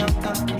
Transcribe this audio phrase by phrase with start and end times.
[0.00, 0.59] dans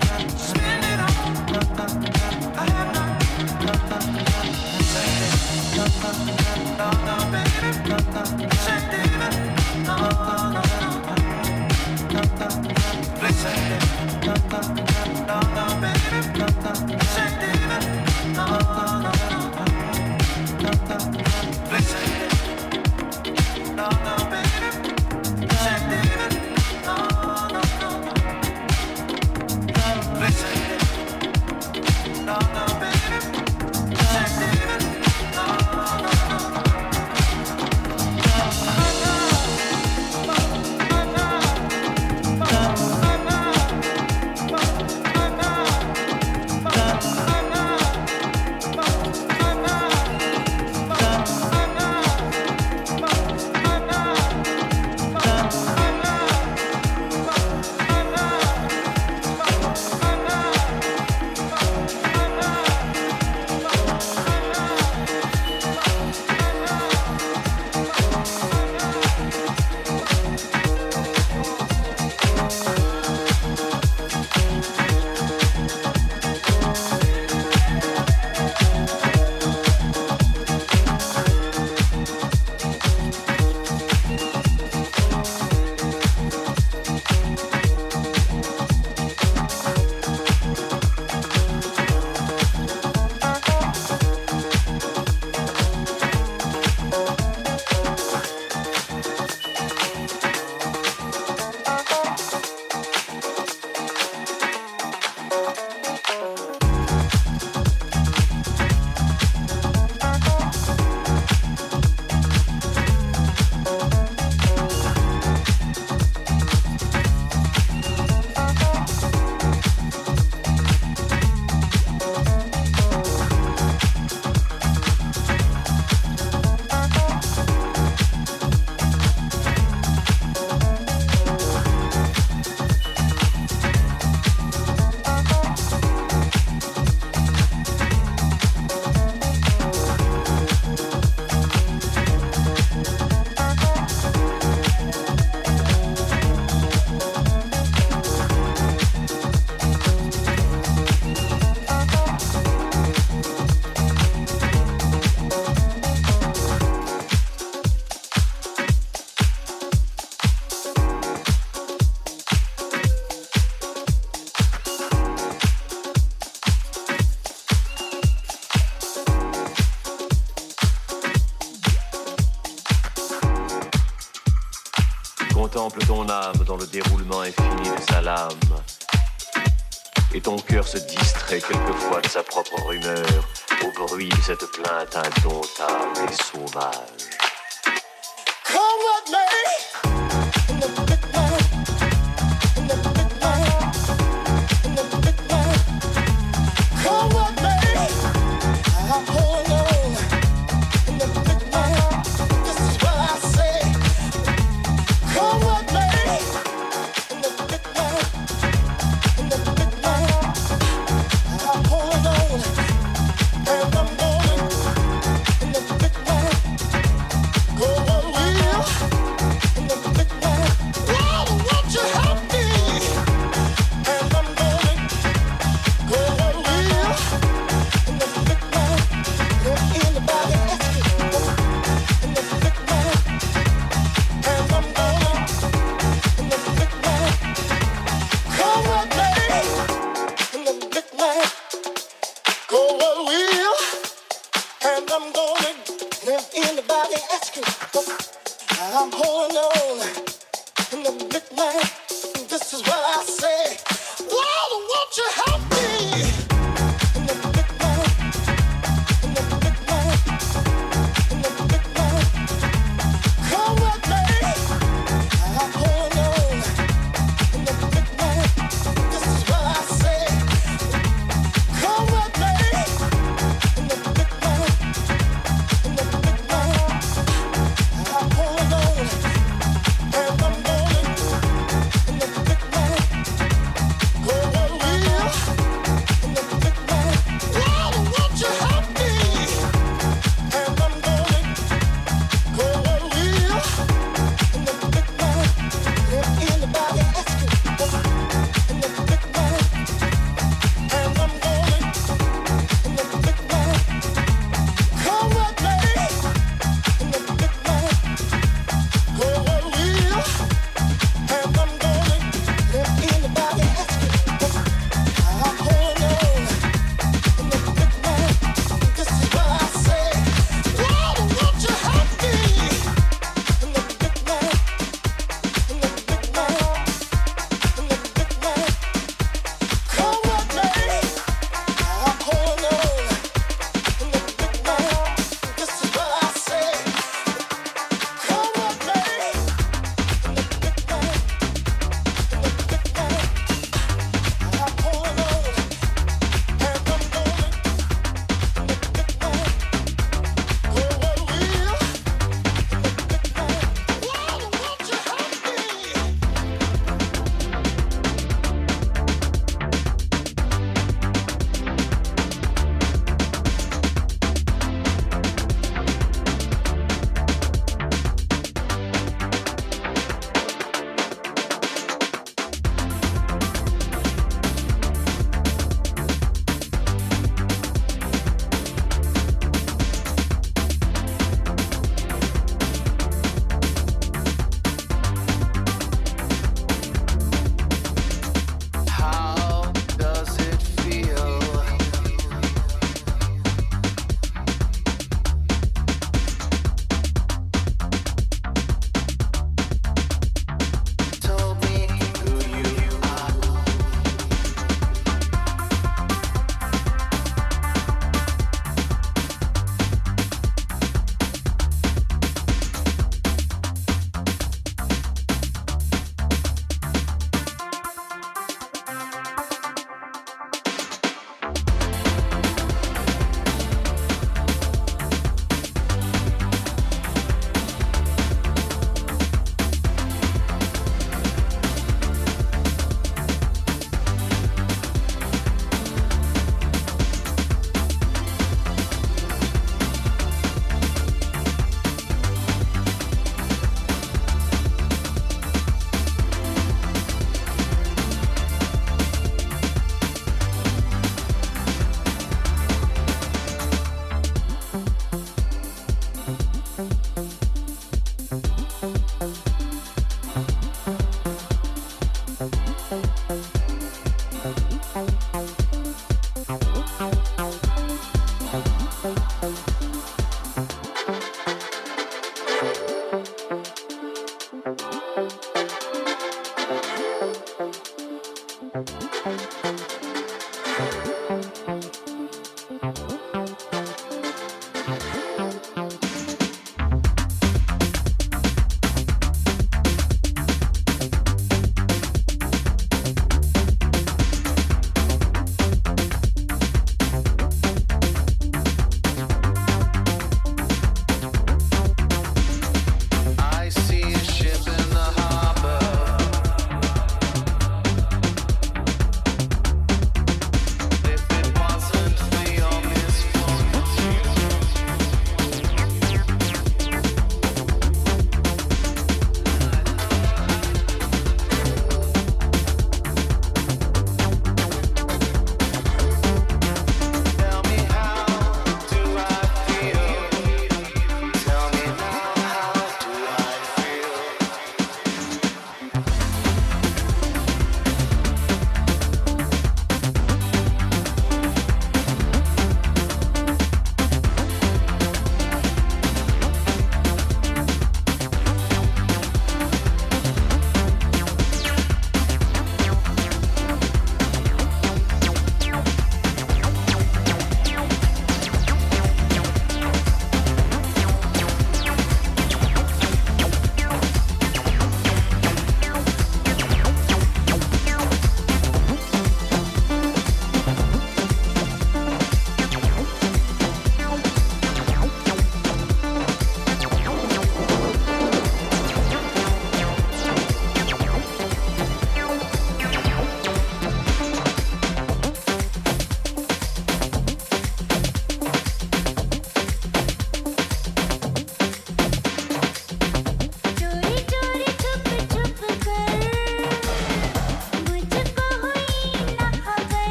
[184.81, 185.40] cette plainte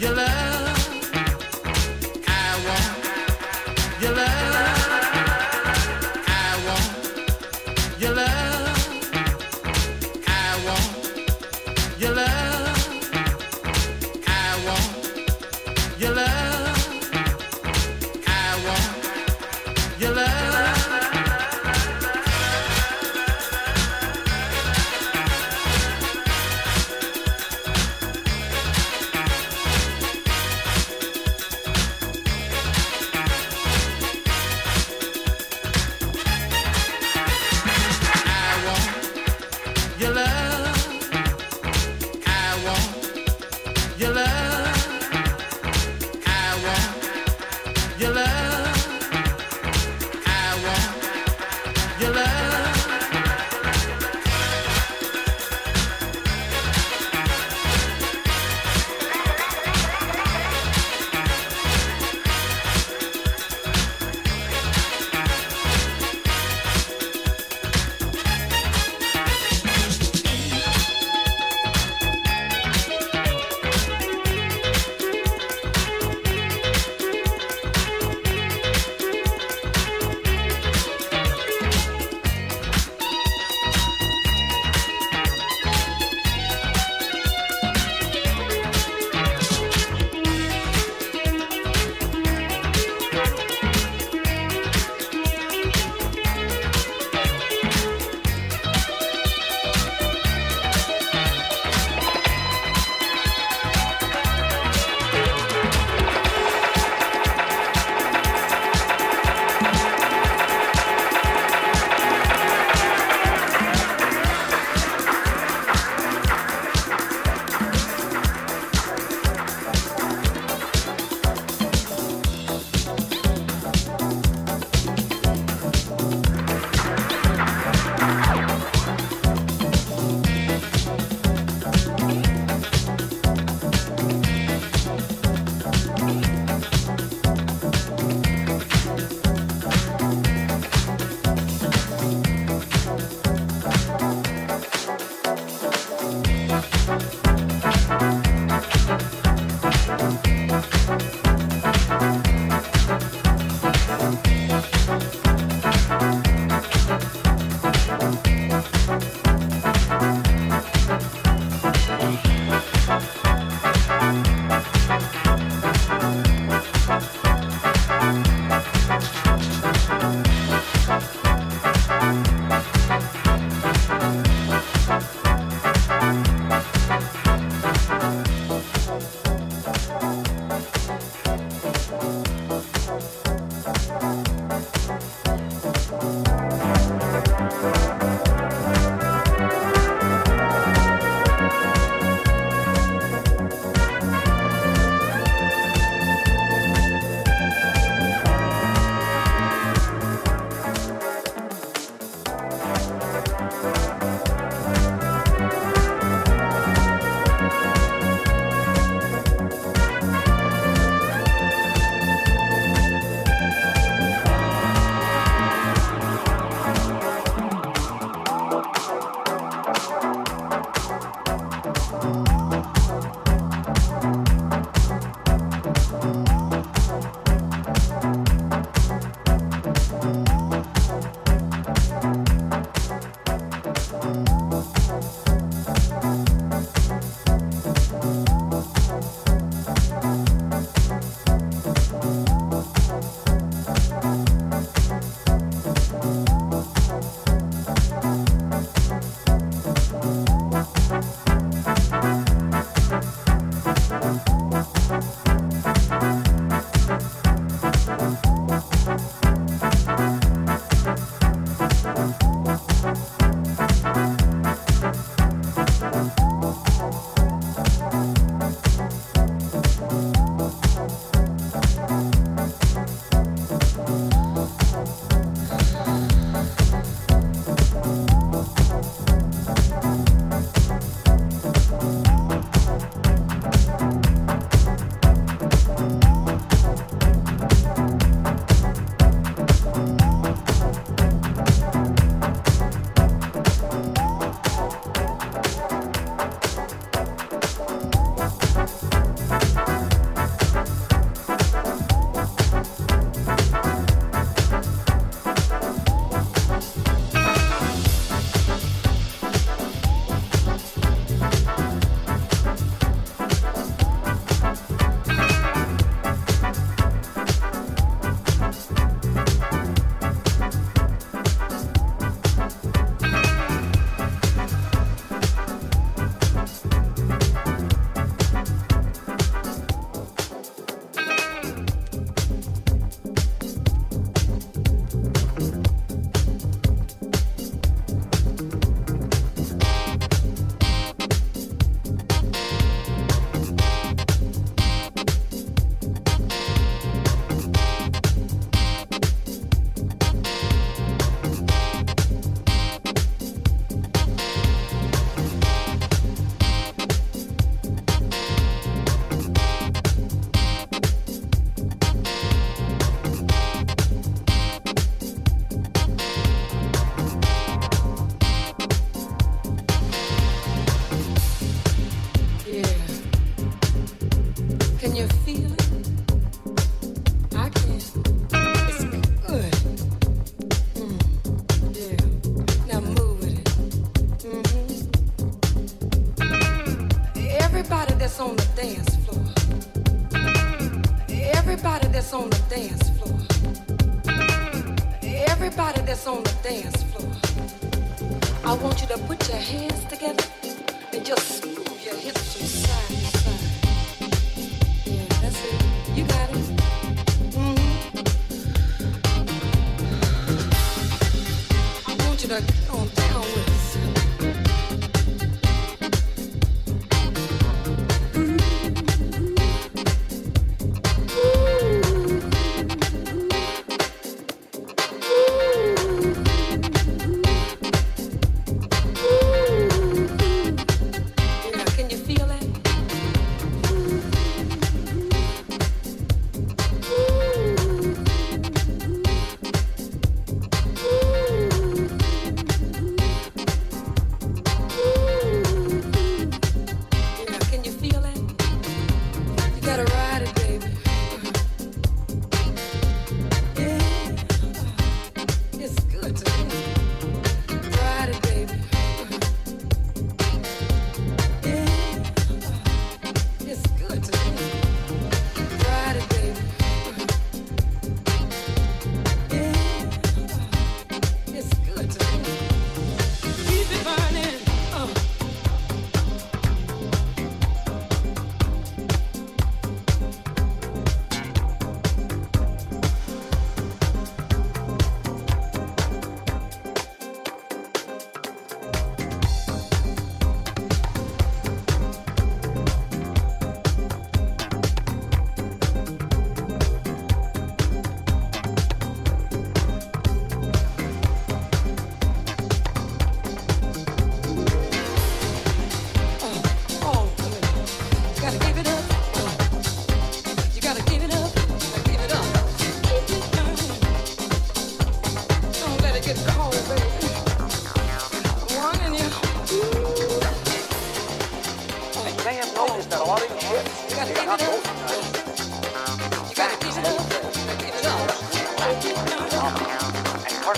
[0.00, 0.29] You love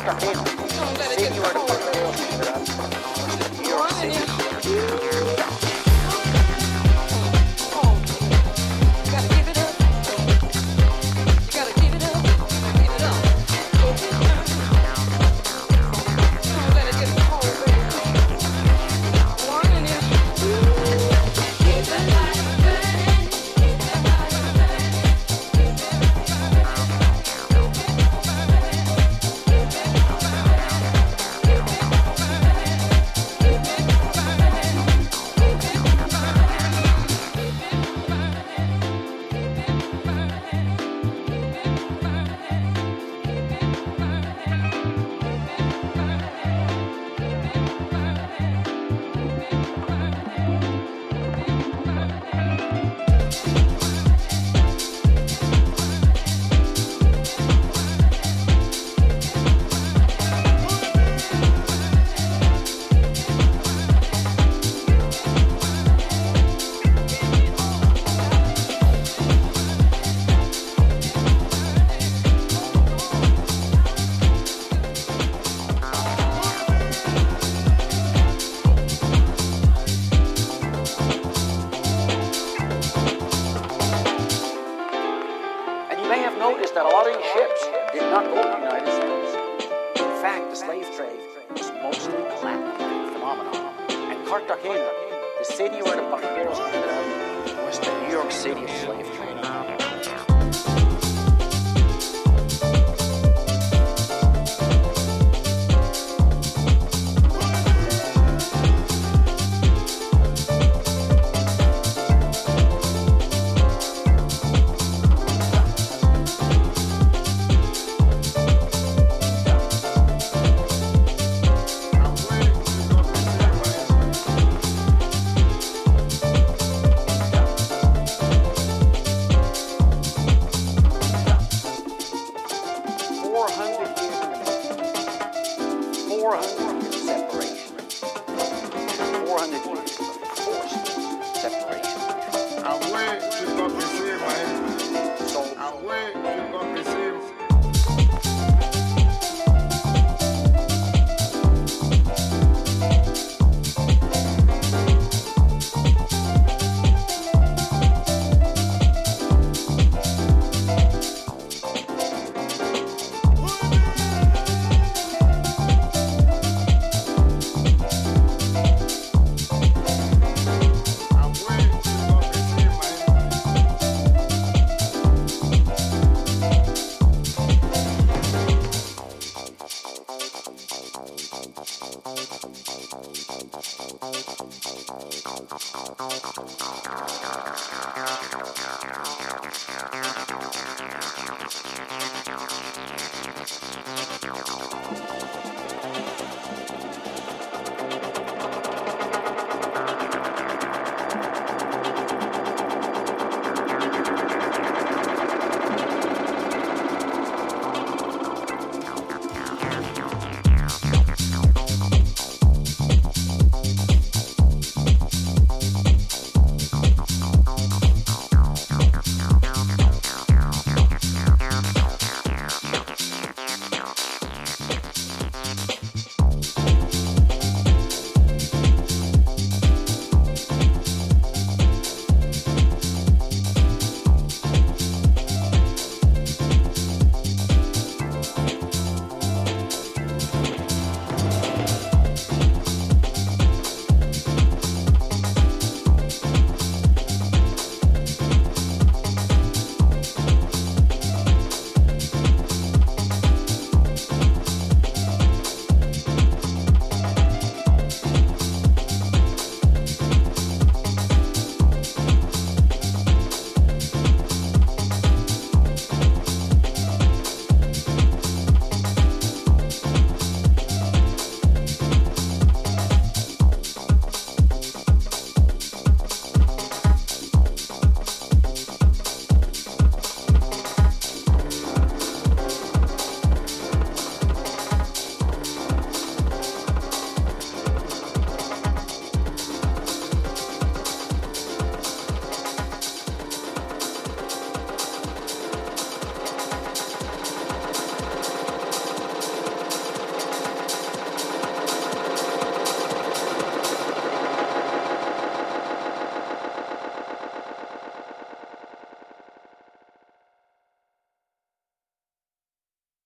[0.04, 0.44] Cartagena.
[1.16, 3.01] Señor Cartagena.